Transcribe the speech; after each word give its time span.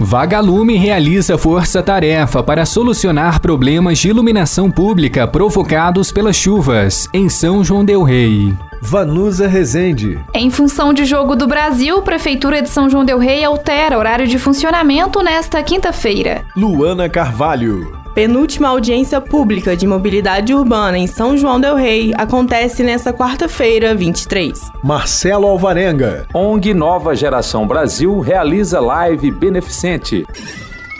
Vagalume 0.00 0.76
realiza 0.76 1.36
força-tarefa 1.36 2.40
para 2.40 2.64
solucionar 2.64 3.40
problemas 3.40 3.98
de 3.98 4.08
iluminação 4.08 4.70
pública 4.70 5.26
provocados 5.26 6.12
pelas 6.12 6.36
chuvas 6.36 7.08
em 7.12 7.28
São 7.28 7.64
João 7.64 7.84
Del 7.84 8.04
Rei. 8.04 8.54
Vanusa 8.80 9.48
Rezende. 9.48 10.20
Em 10.32 10.50
função 10.50 10.92
de 10.92 11.04
Jogo 11.04 11.34
do 11.34 11.48
Brasil, 11.48 12.00
Prefeitura 12.02 12.62
de 12.62 12.68
São 12.68 12.88
João 12.88 13.04
Del 13.04 13.18
Rei 13.18 13.44
altera 13.44 13.98
horário 13.98 14.28
de 14.28 14.38
funcionamento 14.38 15.20
nesta 15.20 15.60
quinta-feira. 15.64 16.44
Luana 16.54 17.08
Carvalho. 17.08 17.97
Penúltima 18.14 18.68
audiência 18.68 19.20
pública 19.20 19.76
de 19.76 19.86
mobilidade 19.86 20.52
urbana 20.52 20.98
em 20.98 21.06
São 21.06 21.36
João 21.36 21.60
Del 21.60 21.76
Rei 21.76 22.12
acontece 22.16 22.82
nesta 22.82 23.12
quarta-feira, 23.12 23.94
23. 23.94 24.72
Marcelo 24.82 25.46
Alvarenga. 25.46 26.26
ONG 26.34 26.74
Nova 26.74 27.14
Geração 27.14 27.66
Brasil 27.66 28.18
realiza 28.20 28.80
live 28.80 29.30
beneficente. 29.30 30.24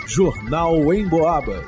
Jornal 0.06 0.92
em 0.94 1.06
Boabas. 1.06 1.64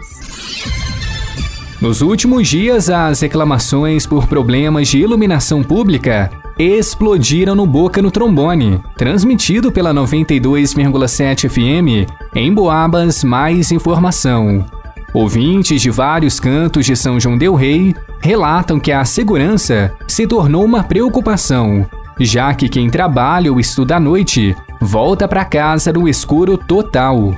Nos 1.80 2.02
últimos 2.02 2.46
dias, 2.46 2.90
as 2.90 3.20
reclamações 3.20 4.06
por 4.06 4.26
problemas 4.26 4.88
de 4.88 4.98
iluminação 4.98 5.62
pública 5.62 6.30
explodiram 6.58 7.54
no 7.54 7.66
Boca 7.66 8.02
no 8.02 8.10
Trombone, 8.10 8.82
transmitido 8.96 9.72
pela 9.72 9.94
92,7 9.94 11.48
FM. 11.48 12.10
Em 12.34 12.52
Boabas, 12.52 13.24
mais 13.24 13.72
informação. 13.72 14.66
Ouvintes 15.12 15.82
de 15.82 15.90
vários 15.90 16.38
cantos 16.38 16.86
de 16.86 16.94
São 16.94 17.18
João 17.18 17.36
Del 17.36 17.54
Rei 17.54 17.96
relatam 18.20 18.78
que 18.78 18.92
a 18.92 19.04
segurança 19.04 19.92
se 20.06 20.26
tornou 20.26 20.64
uma 20.64 20.84
preocupação, 20.84 21.84
já 22.20 22.54
que 22.54 22.68
quem 22.68 22.88
trabalha 22.88 23.50
ou 23.52 23.58
estuda 23.58 23.96
à 23.96 24.00
noite 24.00 24.54
volta 24.80 25.26
para 25.26 25.44
casa 25.44 25.92
no 25.92 26.08
escuro 26.08 26.56
total. 26.56 27.34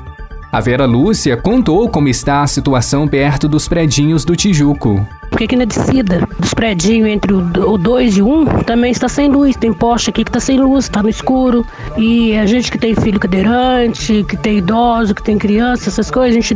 A 0.52 0.60
Vera 0.60 0.84
Lúcia 0.84 1.34
contou 1.34 1.88
como 1.88 2.08
está 2.08 2.42
a 2.42 2.46
situação 2.46 3.08
perto 3.08 3.48
dos 3.48 3.66
predinhos 3.66 4.22
do 4.22 4.36
Tijuco. 4.36 5.06
Porque 5.32 5.44
aqui 5.44 5.56
na 5.56 5.64
descida 5.64 6.28
dos 6.38 6.52
predinhos 6.52 7.08
entre 7.08 7.32
o 7.32 7.78
2 7.78 8.18
e 8.18 8.22
1 8.22 8.30
um, 8.30 8.44
também 8.64 8.92
está 8.92 9.08
sem 9.08 9.28
luz. 9.30 9.56
Tem 9.56 9.72
poste 9.72 10.10
aqui 10.10 10.22
que 10.24 10.28
está 10.28 10.38
sem 10.38 10.60
luz, 10.60 10.84
está 10.84 11.02
no 11.02 11.08
escuro. 11.08 11.66
E 11.96 12.36
a 12.36 12.44
gente 12.44 12.70
que 12.70 12.76
tem 12.76 12.94
filho 12.94 13.18
cadeirante, 13.18 14.24
que 14.28 14.36
tem 14.36 14.58
idoso, 14.58 15.14
que 15.14 15.22
tem 15.22 15.38
criança, 15.38 15.88
essas 15.88 16.10
coisas, 16.10 16.36
a 16.36 16.40
gente 16.40 16.54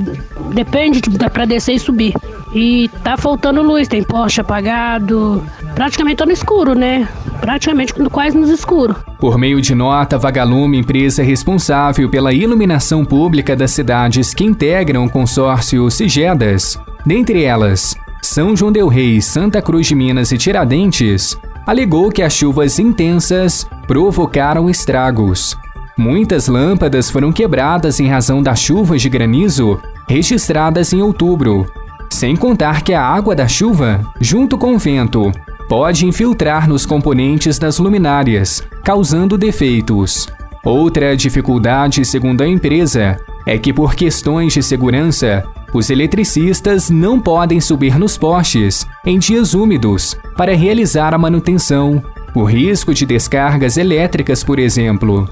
depende 0.53 1.01
de, 1.01 1.19
para 1.31 1.47
descer 1.47 1.77
e 1.77 1.79
subir. 1.79 2.15
E 2.55 2.91
tá 3.03 3.17
faltando 3.17 3.63
luz, 3.63 3.89
tem 3.89 4.03
poste 4.03 4.43
apagado. 4.43 5.43
Praticamente 5.75 6.19
tá 6.19 6.27
no 6.27 6.33
escuro, 6.33 6.75
né? 6.75 7.09
Praticamente 7.41 7.95
quase 8.13 8.37
no 8.37 8.47
escuro. 8.53 8.95
Por 9.19 9.39
meio 9.39 9.59
de 9.61 9.75
nota, 9.75 10.19
Vagalume, 10.19 10.79
empresa 10.79 11.23
responsável 11.23 12.11
pela 12.11 12.33
iluminação 12.33 13.07
pública 13.07 13.57
das 13.57 13.71
cidades 13.71 14.35
que 14.35 14.45
integram 14.45 15.07
o 15.07 15.11
consórcio 15.11 15.91
Sigedas, 15.91 16.79
dentre 17.07 17.43
elas 17.43 17.97
são 18.27 18.57
João 18.57 18.73
Del 18.73 18.89
Rei, 18.89 19.21
Santa 19.21 19.63
Cruz 19.63 19.87
de 19.87 19.95
Minas 19.95 20.33
e 20.33 20.39
Tiradentes, 20.39 21.39
alegou 21.67 22.11
que 22.11 22.23
as 22.23 22.33
chuvas 22.33 22.79
intensas 22.79 23.67
provocaram 23.87 24.69
estragos. 24.69 25.57
Muitas 25.97 26.49
lâmpadas 26.49 27.09
foram 27.09 27.33
quebradas 27.33 28.01
em 28.01 28.09
razão 28.09 28.43
das 28.43 28.59
chuvas 28.59 29.01
de 29.01 29.09
granizo 29.09 29.81
registradas 30.09 30.93
em 30.93 31.01
outubro, 31.01 31.67
sem 32.11 32.37
contar 32.37 32.83
que 32.83 32.93
a 32.93 33.03
água 33.03 33.35
da 33.35 33.49
chuva, 33.49 34.01
junto 34.21 34.59
com 34.59 34.75
o 34.75 34.79
vento, 34.79 35.33
pode 35.69 36.07
infiltrar 36.07 36.69
nos 36.69 36.85
componentes 36.85 37.59
das 37.59 37.79
luminárias, 37.79 38.63
causando 38.85 39.39
defeitos. 39.39 40.29
Outra 40.65 41.17
dificuldade, 41.17 42.05
segundo 42.05 42.43
a 42.43 42.49
empresa, 42.49 43.17
é 43.47 43.57
que 43.57 43.73
por 43.73 43.95
questões 43.95 44.53
de 44.53 44.63
segurança, 44.63 45.45
os 45.73 45.91
eletricistas 45.91 46.91
não 46.91 47.21
podem 47.21 47.61
subir 47.61 47.99
nos 47.99 48.17
postes 48.17 48.87
em 49.05 49.19
dias 49.19 49.55
úmidos 49.55 50.17
para 50.37 50.55
realizar 50.55 51.15
a 51.15 51.19
manutenção, 51.19 52.03
o 52.35 52.45
risco 52.45 52.93
de 52.95 53.07
descargas 53.07 53.77
elétricas, 53.77 54.45
por 54.45 54.59
exemplo. 54.59 55.29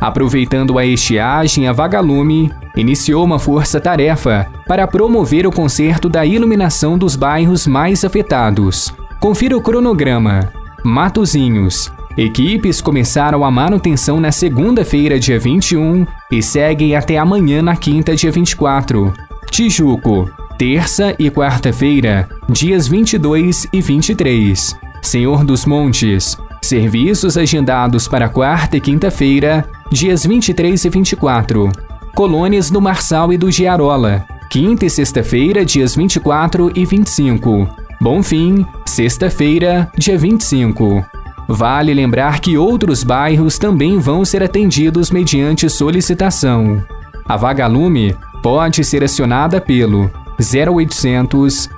Aproveitando 0.00 0.78
a 0.78 0.86
estiagem, 0.86 1.66
a 1.66 1.72
Vagalume 1.72 2.52
iniciou 2.76 3.24
uma 3.24 3.38
força-tarefa 3.38 4.46
para 4.66 4.86
promover 4.86 5.46
o 5.46 5.50
conserto 5.50 6.08
da 6.08 6.24
iluminação 6.24 6.96
dos 6.96 7.16
bairros 7.16 7.66
mais 7.66 8.04
afetados. 8.04 8.94
Confira 9.18 9.56
o 9.56 9.60
cronograma. 9.60 10.52
Matozinhos. 10.84 11.90
Equipes 12.16 12.80
começaram 12.80 13.44
a 13.44 13.50
manutenção 13.50 14.20
na 14.20 14.32
segunda-feira, 14.32 15.18
dia 15.18 15.38
21, 15.38 16.06
e 16.30 16.42
seguem 16.42 16.96
até 16.96 17.16
amanhã, 17.16 17.62
na 17.62 17.76
quinta, 17.76 18.14
dia 18.14 18.30
24. 18.30 19.12
Tijuco, 19.50 20.30
terça 20.56 21.14
e 21.18 21.30
quarta-feira, 21.30 22.28
dias 22.48 22.86
22 22.86 23.66
e 23.72 23.80
23. 23.80 24.76
Senhor 25.02 25.44
dos 25.44 25.64
Montes, 25.64 26.36
serviços 26.62 27.36
agendados 27.36 28.06
para 28.06 28.28
quarta 28.28 28.76
e 28.76 28.80
quinta-feira, 28.80 29.68
dias 29.90 30.24
23 30.24 30.84
e 30.84 30.88
24. 30.88 31.72
Colônias 32.14 32.70
do 32.70 32.80
Marçal 32.80 33.32
e 33.32 33.38
do 33.38 33.50
Giarola, 33.50 34.24
quinta 34.50 34.86
e 34.86 34.90
sexta-feira, 34.90 35.64
dias 35.64 35.96
24 35.96 36.70
e 36.74 36.84
25. 36.84 37.68
Bonfim, 38.00 38.64
sexta-feira, 38.86 39.90
dia 39.96 40.16
25. 40.16 41.04
Vale 41.48 41.94
lembrar 41.94 42.40
que 42.40 42.58
outros 42.58 43.02
bairros 43.02 43.58
também 43.58 43.98
vão 43.98 44.24
ser 44.24 44.42
atendidos 44.42 45.10
mediante 45.10 45.68
solicitação. 45.68 46.84
A 47.26 47.36
Vagalume 47.36 48.14
pode 48.42 48.84
ser 48.84 49.04
acionada 49.04 49.60
pelo 49.60 50.10
0800 50.40 51.68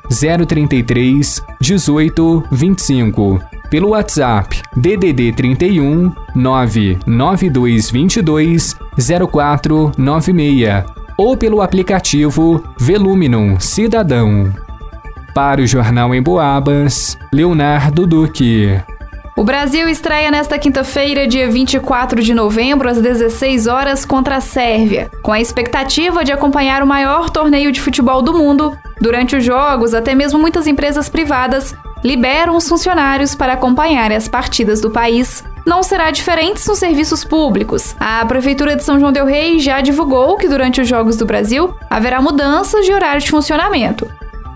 033 0.46 1.42
1825, 1.60 3.40
pelo 3.70 3.88
WhatsApp 3.90 4.62
DDD 4.76 5.32
31 5.32 6.12
99222 6.34 8.76
0496 9.32 10.84
ou 11.16 11.36
pelo 11.36 11.60
aplicativo 11.60 12.64
Veluminum 12.78 13.60
Cidadão. 13.60 14.52
Para 15.34 15.60
o 15.60 15.66
Jornal 15.66 16.14
em 16.14 16.22
Boabas, 16.22 17.18
Leonardo 17.32 18.06
Duque. 18.06 18.80
O 19.40 19.42
Brasil 19.42 19.88
estreia 19.88 20.30
nesta 20.30 20.58
quinta-feira, 20.58 21.26
dia 21.26 21.48
24 21.48 22.22
de 22.22 22.34
novembro, 22.34 22.90
às 22.90 23.00
16 23.00 23.68
horas, 23.68 24.04
contra 24.04 24.36
a 24.36 24.40
Sérvia, 24.40 25.10
com 25.22 25.32
a 25.32 25.40
expectativa 25.40 26.22
de 26.22 26.30
acompanhar 26.30 26.82
o 26.82 26.86
maior 26.86 27.30
torneio 27.30 27.72
de 27.72 27.80
futebol 27.80 28.20
do 28.20 28.34
mundo. 28.34 28.76
Durante 29.00 29.36
os 29.36 29.42
jogos, 29.42 29.94
até 29.94 30.14
mesmo 30.14 30.38
muitas 30.38 30.66
empresas 30.66 31.08
privadas 31.08 31.74
liberam 32.04 32.54
os 32.54 32.68
funcionários 32.68 33.34
para 33.34 33.54
acompanhar 33.54 34.12
as 34.12 34.28
partidas 34.28 34.78
do 34.78 34.90
país. 34.90 35.42
Não 35.64 35.82
será 35.82 36.10
diferente 36.10 36.68
nos 36.68 36.76
serviços 36.76 37.24
públicos. 37.24 37.96
A 37.98 38.22
Prefeitura 38.26 38.76
de 38.76 38.84
São 38.84 39.00
João 39.00 39.10
Del 39.10 39.24
Rei 39.24 39.58
já 39.58 39.80
divulgou 39.80 40.36
que 40.36 40.48
durante 40.48 40.82
os 40.82 40.86
Jogos 40.86 41.16
do 41.16 41.24
Brasil 41.24 41.74
haverá 41.88 42.20
mudanças 42.20 42.84
de 42.84 42.92
horário 42.92 43.22
de 43.22 43.30
funcionamento. 43.30 44.06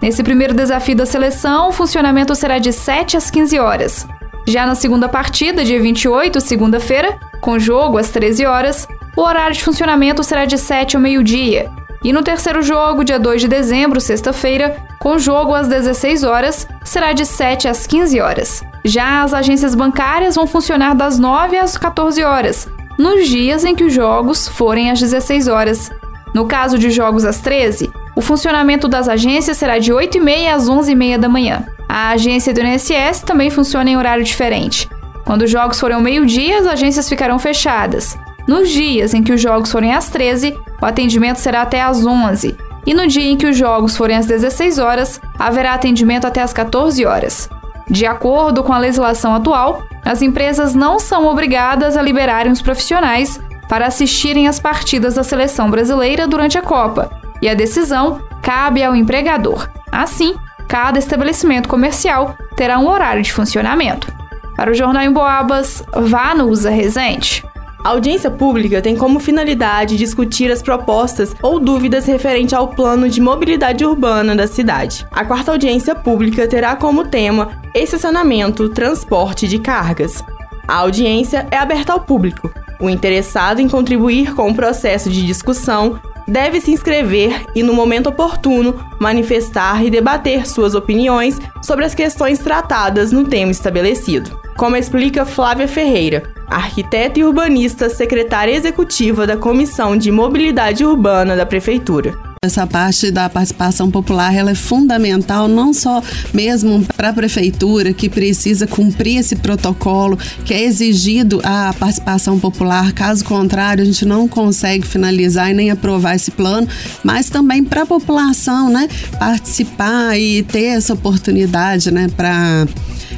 Nesse 0.03 0.23
primeiro 0.23 0.53
desafio 0.53 0.95
da 0.95 1.07
seleção, 1.07 1.71
o 1.71 1.73
funcionamento 1.73 2.35
será 2.35 2.59
de 2.59 2.71
7 2.71 3.17
às 3.17 3.31
15 3.31 3.59
horas. 3.59 4.07
Já 4.47 4.67
na 4.67 4.75
segunda 4.75 5.09
partida, 5.09 5.65
dia 5.65 5.81
28, 5.81 6.41
segunda-feira, 6.41 7.19
com 7.41 7.59
jogo 7.59 7.97
às 7.97 8.11
13 8.11 8.45
horas, 8.45 8.87
o 9.17 9.23
horário 9.23 9.57
de 9.57 9.65
funcionamento 9.65 10.23
será 10.23 10.45
de 10.45 10.59
7 10.59 10.97
ao 10.97 11.03
meio-dia. 11.03 11.71
E 12.03 12.13
no 12.13 12.23
terceiro 12.23 12.63
jogo, 12.63 13.03
dia 13.03 13.19
2 13.19 13.41
de 13.41 13.49
dezembro, 13.49 14.01
sexta-feira, 14.01 14.77
com 15.01 15.19
jogo 15.19 15.55
às 15.55 15.67
16 15.69 16.25
horas, 16.25 16.69
será 16.85 17.15
de 17.15 17.25
7 17.25 17.69
às 17.69 17.87
15 17.87 18.21
horas. 18.21 18.63
Já 18.85 19.23
as 19.23 19.33
agências 19.33 19.75
bancárias 19.75 20.35
vão 20.35 20.47
funcionar 20.47 20.95
das 20.95 21.19
9 21.19 21.57
às 21.57 21.79
14 21.79 22.23
horas, 22.23 22.69
nos 22.99 23.27
dias 23.27 23.65
em 23.65 23.75
que 23.75 23.85
os 23.85 23.95
jogos 23.95 24.47
forem 24.47 24.91
às 24.91 25.01
16 25.01 25.49
horas. 25.49 25.91
No 26.35 26.47
caso 26.47 26.79
de 26.79 26.91
jogos 26.91 27.25
às 27.25 27.39
13, 27.39 27.91
o 28.15 28.21
funcionamento 28.21 28.87
das 28.89 29.09
agências 29.09 29.57
será 29.57 29.79
de 29.79 29.91
8h30 29.91 30.53
às 30.53 30.69
11h30 30.69 31.19
da 31.19 31.29
manhã. 31.29 31.65
A 31.89 32.11
agência 32.11 32.53
do 32.53 32.61
INSS 32.61 33.23
também 33.25 33.51
funciona 33.51 33.91
em 33.91 33.97
horário 33.97 34.25
diferente. 34.25 34.89
Quando 35.25 35.43
os 35.43 35.51
jogos 35.51 35.81
forem 35.81 35.97
ao 35.97 36.03
meio-dia, 36.03 36.59
as 36.59 36.67
agências 36.67 37.09
ficarão 37.09 37.39
fechadas. 37.39 38.17
Nos 38.47 38.69
dias 38.69 39.15
em 39.15 39.23
que 39.23 39.33
os 39.33 39.41
jogos 39.41 39.73
forem 39.73 39.95
às 39.95 40.09
13, 40.09 40.57
o 40.81 40.85
atendimento 40.85 41.39
será 41.39 41.63
até 41.63 41.81
às 41.81 42.05
11. 42.05 42.57
E 42.87 42.93
no 42.93 43.07
dia 43.07 43.31
em 43.31 43.37
que 43.37 43.47
os 43.47 43.57
jogos 43.57 43.97
forem 43.97 44.17
às 44.17 44.27
16 44.27 44.79
horas, 44.79 45.21
haverá 45.39 45.73
atendimento 45.73 46.27
até 46.27 46.43
às 46.43 46.53
14 46.53 47.05
horas. 47.07 47.49
De 47.89 48.07
acordo 48.07 48.63
com 48.63 48.73
a 48.73 48.79
legislação 48.79 49.35
atual, 49.35 49.83
as 50.05 50.21
empresas 50.21 50.75
não 50.75 50.99
são 50.99 51.27
obrigadas 51.27 51.97
a 51.97 52.03
liberarem 52.03 52.53
os 52.53 52.61
profissionais 52.61 53.41
para 53.69 53.87
assistirem 53.87 54.47
às 54.47 54.61
partidas 54.61 55.15
da 55.15 55.23
seleção 55.23 55.71
brasileira 55.71 56.27
durante 56.27 56.59
a 56.59 56.63
Copa, 56.63 57.11
e 57.41 57.49
a 57.49 57.55
decisão 57.55 58.21
cabe 58.43 58.83
ao 58.83 58.95
empregador. 58.95 59.69
Assim, 59.91 60.35
cada 60.69 60.99
estabelecimento 60.99 61.69
comercial 61.69 62.37
terá 62.57 62.79
um 62.79 62.89
horário 62.89 63.23
de 63.23 63.33
funcionamento. 63.33 64.13
Para 64.57 64.71
o 64.71 64.75
Jornal 64.75 65.03
em 65.03 65.13
Boabas, 65.13 65.83
vá 65.93 66.35
no 66.35 66.49
Usa 66.49 66.71
Resente. 66.71 67.45
A 67.85 67.91
audiência 67.91 68.31
pública 68.31 68.81
tem 68.81 68.97
como 68.97 69.21
finalidade 69.21 69.99
discutir 69.99 70.51
as 70.51 70.63
propostas 70.63 71.37
ou 71.43 71.61
dúvidas 71.61 72.07
referente 72.07 72.55
ao 72.55 72.69
plano 72.69 73.11
de 73.11 73.21
mobilidade 73.21 73.85
urbana 73.85 74.35
da 74.35 74.47
cidade. 74.47 75.07
A 75.13 75.23
quarta 75.23 75.51
audiência 75.51 75.95
pública 75.95 76.49
terá 76.49 76.77
como 76.77 77.07
tema 77.07 77.51
estacionamento, 77.75 78.71
transporte 78.71 79.47
de 79.47 79.59
cargas. 79.59 80.25
A 80.67 80.77
audiência 80.77 81.47
é 81.51 81.59
aberta 81.59 81.93
ao 81.93 82.01
público. 82.01 82.51
O 82.81 82.89
interessado 82.89 83.61
em 83.61 83.69
contribuir 83.69 84.35
com 84.35 84.51
o 84.51 84.55
processo 84.55 85.11
de 85.11 85.27
discussão 85.27 86.01
deve 86.27 86.61
se 86.61 86.71
inscrever 86.71 87.47
e, 87.55 87.63
no 87.63 87.75
momento 87.75 88.09
oportuno, 88.09 88.79
manifestar 88.99 89.85
e 89.85 89.91
debater 89.91 90.47
suas 90.47 90.75
opiniões 90.75 91.39
sobre 91.63 91.85
as 91.85 91.95
questões 91.95 92.39
tratadas 92.39 93.13
no 93.13 93.25
tema 93.25 93.53
estabelecido. 93.53 94.39
Como 94.57 94.77
explica 94.77 95.25
Flávia 95.25 95.67
Ferreira, 95.67 96.35
arquiteta 96.47 97.19
e 97.19 97.25
urbanista, 97.25 97.91
secretária 97.91 98.55
executiva 98.55 99.27
da 99.27 99.37
Comissão 99.37 99.97
de 99.97 100.11
Mobilidade 100.11 100.85
Urbana 100.85 101.37
da 101.37 101.45
Prefeitura. 101.45 102.34
Essa 102.45 102.67
parte 102.67 103.11
da 103.11 103.29
participação 103.29 103.91
popular 103.91 104.35
ela 104.35 104.51
é 104.51 104.55
fundamental 104.55 105.49
não 105.49 105.73
só 105.73 106.03
mesmo 106.33 106.85
para 106.97 107.09
a 107.09 107.13
prefeitura 107.13 107.93
que 107.93 108.09
precisa 108.09 108.67
cumprir 108.67 109.19
esse 109.19 109.37
protocolo 109.37 110.19
que 110.45 110.53
é 110.53 110.63
exigido 110.63 111.41
a 111.43 111.75
participação 111.79 112.39
popular, 112.39 112.93
caso 112.93 113.25
contrário 113.25 113.83
a 113.83 113.85
gente 113.87 114.05
não 114.05 114.29
consegue 114.29 114.87
finalizar 114.87 115.51
e 115.51 115.55
nem 115.55 115.71
aprovar 115.71 116.17
esse 116.17 116.31
plano, 116.31 116.69
mas 117.03 117.31
também 117.31 117.65
para 117.65 117.83
a 117.83 117.87
população, 117.87 118.69
né, 118.69 118.89
participar 119.19 120.19
e 120.19 120.43
ter 120.43 120.65
essa 120.65 120.95
oportunidade, 120.95 121.91
né, 121.91 122.09
para 122.15 122.67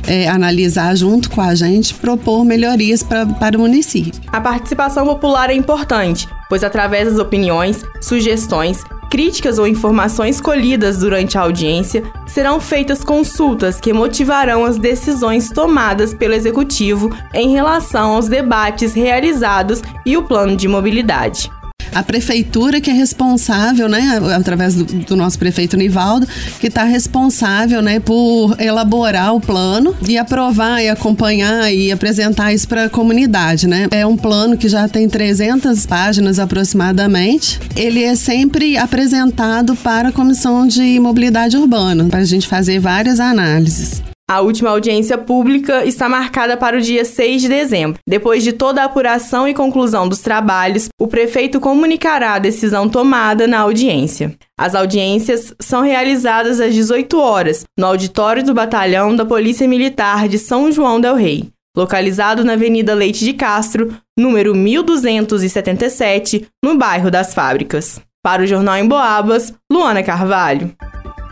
é, 0.07 0.29
analisar 0.29 0.95
junto 0.95 1.31
com 1.31 1.41
a 1.41 1.55
gente, 1.55 1.95
propor 1.95 2.45
melhorias 2.45 3.03
pra, 3.03 3.27
para 3.27 3.57
o 3.57 3.61
município. 3.61 4.13
A 4.29 4.41
participação 4.41 5.07
popular 5.07 5.51
é 5.51 5.55
importante, 5.55 6.29
pois 6.49 6.63
através 6.63 7.09
das 7.11 7.19
opiniões, 7.19 7.85
sugestões, 8.01 8.79
críticas 9.17 9.59
ou 9.59 9.67
informações 9.67 10.43
colhidas 10.43 10.99
durante 10.99 11.39
a 11.39 11.41
audiência, 11.41 12.03
serão 12.27 12.61
feitas 12.61 13.03
consultas 13.03 13.81
que 13.81 13.91
motivarão 13.91 14.63
as 14.63 14.77
decisões 14.77 15.51
tomadas 15.51 16.13
pelo 16.13 16.35
Executivo 16.35 17.11
em 17.33 17.49
relação 17.49 18.11
aos 18.11 18.29
debates 18.29 18.93
realizados 18.93 19.83
e 20.05 20.19
o 20.19 20.23
plano 20.23 20.55
de 20.55 20.69
mobilidade 20.69 21.51
a 21.97 22.03
prefeitura 22.03 22.81
que 22.81 22.91
é 22.91 22.93
responsável, 22.93 23.89
né, 23.89 24.21
através 24.37 24.75
do, 24.75 24.85
do 24.85 25.17
nosso 25.17 25.39
prefeito 25.39 25.77
Nivaldo, 25.77 26.27
que 26.61 26.67
está 26.67 26.85
responsável, 26.85 27.81
né, 27.81 28.01
por 28.01 28.55
elaborar 28.61 29.35
o 29.35 29.41
plano 29.41 29.97
e 30.07 30.19
aprovar 30.19 30.83
e 30.83 30.89
acompanhar 30.89 31.73
e 31.73 31.91
apresentar 31.91 32.53
isso 32.53 32.69
para 32.69 32.85
a 32.85 32.91
comunidade, 32.91 33.67
né? 33.67 33.89
É 33.91 34.07
um 34.07 34.17
plano 34.17 34.57
que 34.57 34.69
já 34.69 34.87
tem 34.89 35.09
300 35.09 35.87
páginas 35.87 36.39
aproximadamente. 36.39 37.59
Ele 37.75 38.03
é 38.03 38.15
sempre 38.15 38.77
apresentado 38.77 39.75
para 39.77 40.09
a 40.11 40.13
Comissão 40.13 40.67
de 40.67 40.99
Mobilidade 41.01 41.57
Urbana, 41.57 42.05
para 42.05 42.21
a 42.21 42.25
gente 42.25 42.47
fazer 42.47 42.79
várias 42.79 43.21
análises. 43.21 44.03
A 44.29 44.41
última 44.41 44.71
audiência 44.71 45.17
pública 45.17 45.85
está 45.85 46.09
marcada 46.09 46.57
para 46.57 46.77
o 46.77 46.81
dia 46.81 47.05
6 47.05 47.43
de 47.43 47.49
dezembro. 47.49 48.01
Depois 48.05 48.43
de 48.43 48.53
toda 48.53 48.83
a 48.83 48.87
apuração 48.87 49.47
e 49.47 49.55
conclusão 49.55 50.09
dos 50.09 50.19
trabalhos, 50.19 50.89
o 51.01 51.07
prefeito 51.07 51.61
comunicará 51.61 52.35
a 52.35 52.41
decisão 52.41 52.89
tomada 52.89 53.47
na 53.47 53.61
audiência. 53.61 54.35
As 54.59 54.75
audiências 54.75 55.55
são 55.61 55.83
realizadas 55.83 56.61
às 56.61 56.75
18 56.75 57.17
horas, 57.21 57.63
no 57.79 57.87
auditório 57.87 58.43
do 58.43 58.53
Batalhão 58.53 59.15
da 59.15 59.25
Polícia 59.25 59.69
Militar 59.69 60.27
de 60.27 60.41
São 60.41 60.73
João 60.73 61.01
del 61.01 61.15
Rei, 61.15 61.49
localizado 61.77 62.43
na 62.43 62.55
Avenida 62.55 62.95
Leite 62.95 63.25
de 63.25 63.33
Castro, 63.33 63.97
número 64.19 64.57
1277, 64.57 66.49
no 66.65 66.77
bairro 66.77 67.13
das 67.13 67.33
Fábricas. 67.33 68.01
Para 68.25 68.43
o 68.43 68.47
Jornal 68.47 68.77
em 68.77 68.89
Boabas, 68.89 69.55
Luana 69.71 70.03
Carvalho. 70.03 70.75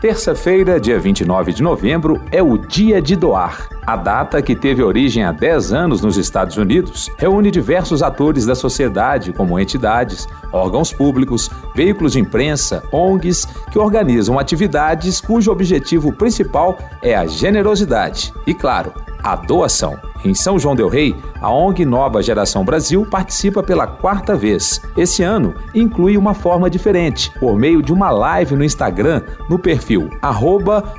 Terça-feira, 0.05 0.79
dia 0.79 0.99
29 0.99 1.51
de 1.51 1.63
novembro, 1.63 2.21
é 2.31 2.39
o 2.39 2.59
Dia 2.59 3.01
de 3.01 3.15
Doar. 3.15 3.67
A 3.87 3.95
data, 3.95 4.39
que 4.39 4.55
teve 4.55 4.83
origem 4.83 5.23
há 5.23 5.31
10 5.31 5.73
anos 5.73 5.99
nos 5.99 6.15
Estados 6.15 6.57
Unidos, 6.57 7.09
reúne 7.17 7.49
diversos 7.49 8.03
atores 8.03 8.45
da 8.45 8.53
sociedade, 8.53 9.33
como 9.33 9.59
entidades, 9.59 10.27
órgãos 10.53 10.93
públicos, 10.93 11.49
veículos 11.73 12.11
de 12.11 12.19
imprensa, 12.19 12.83
ONGs, 12.91 13.47
que 13.71 13.79
organizam 13.79 14.37
atividades 14.37 15.19
cujo 15.19 15.51
objetivo 15.51 16.13
principal 16.13 16.77
é 17.01 17.15
a 17.15 17.25
generosidade 17.25 18.31
e, 18.45 18.53
claro, 18.53 18.93
a 19.23 19.35
doação. 19.35 19.97
Em 20.25 20.33
São 20.33 20.57
João 20.57 20.75
Del 20.75 20.89
Rei, 20.89 21.15
a 21.39 21.51
ONG 21.51 21.85
Nova 21.85 22.23
Geração 22.23 22.65
Brasil 22.65 23.05
participa 23.05 23.61
pela 23.61 23.85
quarta 23.85 24.35
vez. 24.35 24.81
Esse 24.97 25.21
ano 25.21 25.53
inclui 25.71 26.17
uma 26.17 26.33
forma 26.33 26.67
diferente, 26.67 27.31
por 27.39 27.55
meio 27.55 27.79
de 27.79 27.93
uma 27.93 28.09
live 28.09 28.55
no 28.55 28.63
Instagram 28.63 29.21
no 29.47 29.59
perfil 29.59 30.09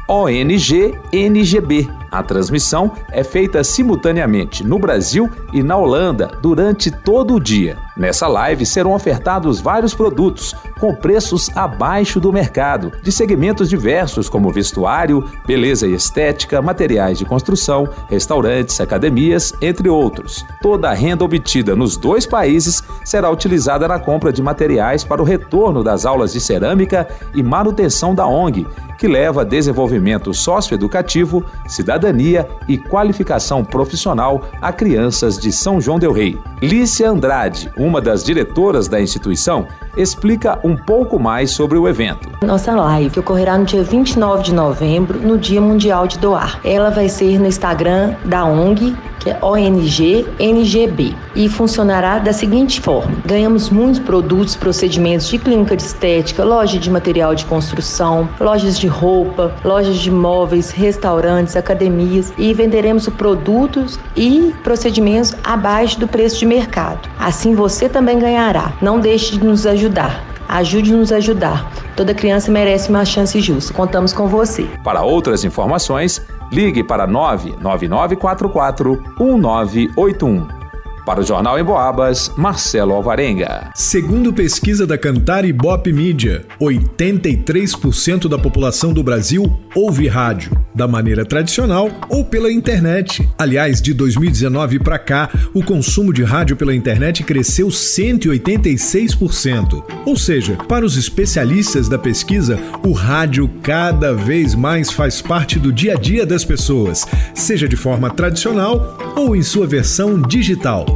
ONGNGB. 0.08 1.90
A 2.08 2.22
transmissão 2.22 2.92
é 3.10 3.24
feita 3.24 3.64
simultaneamente 3.64 4.64
no 4.64 4.78
Brasil 4.78 5.28
e 5.52 5.60
na 5.62 5.76
Holanda 5.76 6.30
durante 6.40 6.90
todo 6.90 7.34
o 7.34 7.40
dia. 7.40 7.76
Nessa 7.96 8.28
live 8.28 8.64
serão 8.64 8.92
ofertados 8.92 9.60
vários 9.60 9.94
produtos 9.94 10.54
com 10.78 10.94
preços 10.94 11.50
abaixo 11.56 12.20
do 12.20 12.32
mercado, 12.32 12.92
de 13.02 13.10
segmentos 13.10 13.68
diversos 13.68 14.28
como 14.28 14.52
vestuário, 14.52 15.24
beleza 15.46 15.86
e 15.86 15.94
estética, 15.94 16.62
materiais 16.62 17.18
de 17.18 17.24
construção, 17.24 17.88
restaurantes, 18.08 18.80
academias, 18.80 19.15
entre 19.60 19.88
outros. 19.88 20.44
Toda 20.60 20.90
a 20.90 20.94
renda 20.94 21.24
obtida 21.24 21.74
nos 21.74 21.96
dois 21.96 22.26
países 22.26 22.82
será 23.04 23.30
utilizada 23.30 23.88
na 23.88 23.98
compra 23.98 24.32
de 24.32 24.42
materiais 24.42 25.04
para 25.04 25.22
o 25.22 25.24
retorno 25.24 25.82
das 25.82 26.04
aulas 26.04 26.32
de 26.32 26.40
cerâmica 26.40 27.08
e 27.34 27.42
manutenção 27.42 28.14
da 28.14 28.26
ONG, 28.26 28.66
que 28.98 29.06
leva 29.06 29.44
desenvolvimento 29.44 30.32
socioeducativo, 30.32 31.44
cidadania 31.66 32.48
e 32.68 32.78
qualificação 32.78 33.64
profissional 33.64 34.48
a 34.60 34.72
crianças 34.72 35.38
de 35.38 35.52
São 35.52 35.80
João 35.80 35.98
del 35.98 36.12
Rei. 36.12 36.38
Lícia 36.62 37.10
Andrade, 37.10 37.70
uma 37.76 38.00
das 38.00 38.24
diretoras 38.24 38.88
da 38.88 39.00
instituição, 39.00 39.66
explica 39.96 40.58
um 40.64 40.76
pouco 40.76 41.18
mais 41.18 41.50
sobre 41.50 41.78
o 41.78 41.88
evento. 41.88 42.28
Nossa 42.44 42.74
live 42.74 43.20
ocorrerá 43.20 43.56
no 43.58 43.64
dia 43.64 43.82
29 43.82 44.42
de 44.42 44.54
novembro, 44.54 45.18
no 45.20 45.38
Dia 45.38 45.60
Mundial 45.60 46.06
de 46.06 46.18
Doar. 46.18 46.60
Ela 46.64 46.90
vai 46.90 47.08
ser 47.08 47.38
no 47.38 47.46
Instagram 47.46 48.14
da 48.24 48.44
ONG 48.44 48.96
que 49.26 49.30
é 49.30 49.38
ONG-NGB, 49.42 51.12
e 51.34 51.48
funcionará 51.48 52.20
da 52.20 52.32
seguinte 52.32 52.80
forma: 52.80 53.16
ganhamos 53.24 53.70
muitos 53.70 53.98
produtos, 53.98 54.54
procedimentos 54.54 55.26
de 55.28 55.36
clínica 55.36 55.76
de 55.76 55.82
estética, 55.82 56.44
loja 56.44 56.78
de 56.78 56.88
material 56.88 57.34
de 57.34 57.44
construção, 57.44 58.28
lojas 58.38 58.78
de 58.78 58.86
roupa, 58.86 59.52
lojas 59.64 59.96
de 59.96 60.12
móveis, 60.12 60.70
restaurantes, 60.70 61.56
academias 61.56 62.32
e 62.38 62.54
venderemos 62.54 63.08
produtos 63.08 63.98
e 64.16 64.54
procedimentos 64.62 65.34
abaixo 65.42 65.98
do 65.98 66.06
preço 66.06 66.38
de 66.38 66.46
mercado. 66.46 67.08
Assim 67.18 67.52
você 67.52 67.88
também 67.88 68.20
ganhará. 68.20 68.74
Não 68.80 69.00
deixe 69.00 69.36
de 69.36 69.44
nos 69.44 69.66
ajudar. 69.66 70.24
Ajude-nos 70.48 71.10
a 71.10 71.16
ajudar. 71.16 71.72
Toda 71.96 72.14
criança 72.14 72.52
merece 72.52 72.88
uma 72.88 73.04
chance 73.04 73.40
justa. 73.40 73.74
Contamos 73.74 74.12
com 74.12 74.28
você. 74.28 74.68
Para 74.84 75.02
outras 75.02 75.44
informações, 75.44 76.22
ligue 76.50 76.84
para 76.84 77.06
99944 77.06 78.98
1981. 79.18 80.65
Para 81.06 81.20
o 81.20 81.22
Jornal 81.22 81.56
em 81.56 81.62
Boabas, 81.62 82.32
Marcelo 82.36 82.92
Alvarenga. 82.92 83.70
Segundo 83.76 84.32
pesquisa 84.32 84.84
da 84.84 84.98
Cantar 84.98 85.44
e 85.44 85.52
Bop 85.52 85.92
Mídia, 85.92 86.44
83% 86.60 88.28
da 88.28 88.36
população 88.36 88.92
do 88.92 89.04
Brasil 89.04 89.56
ouve 89.72 90.08
rádio, 90.08 90.60
da 90.74 90.88
maneira 90.88 91.24
tradicional 91.24 91.88
ou 92.08 92.24
pela 92.24 92.50
internet. 92.50 93.24
Aliás, 93.38 93.80
de 93.80 93.94
2019 93.94 94.80
para 94.80 94.98
cá, 94.98 95.30
o 95.54 95.62
consumo 95.62 96.12
de 96.12 96.24
rádio 96.24 96.56
pela 96.56 96.74
internet 96.74 97.22
cresceu 97.22 97.68
186%. 97.68 99.84
Ou 100.04 100.16
seja, 100.16 100.56
para 100.68 100.84
os 100.84 100.96
especialistas 100.96 101.88
da 101.88 102.00
pesquisa, 102.00 102.58
o 102.84 102.90
rádio 102.90 103.48
cada 103.62 104.12
vez 104.12 104.56
mais 104.56 104.90
faz 104.90 105.22
parte 105.22 105.56
do 105.56 105.72
dia 105.72 105.92
a 105.92 105.96
dia 105.96 106.26
das 106.26 106.44
pessoas, 106.44 107.06
seja 107.32 107.68
de 107.68 107.76
forma 107.76 108.10
tradicional 108.10 108.98
ou 109.14 109.36
em 109.36 109.42
sua 109.42 109.68
versão 109.68 110.20
digital. 110.20 110.95